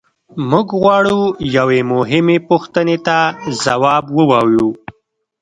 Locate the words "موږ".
0.51-0.67